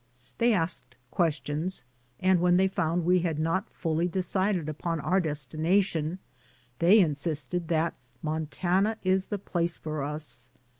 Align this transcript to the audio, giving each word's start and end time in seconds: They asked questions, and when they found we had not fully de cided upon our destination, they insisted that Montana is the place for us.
They 0.39 0.51
asked 0.51 0.97
questions, 1.11 1.83
and 2.19 2.39
when 2.41 2.57
they 2.57 2.67
found 2.67 3.05
we 3.05 3.19
had 3.19 3.37
not 3.37 3.69
fully 3.69 4.07
de 4.07 4.23
cided 4.23 4.67
upon 4.67 4.99
our 4.99 5.19
destination, 5.19 6.17
they 6.79 6.97
insisted 6.99 7.67
that 7.67 7.93
Montana 8.23 8.97
is 9.03 9.25
the 9.27 9.37
place 9.37 9.77
for 9.77 10.01
us. 10.01 10.49